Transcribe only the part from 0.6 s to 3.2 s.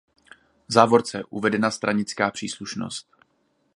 V závorce uvedena stranická příslušnost.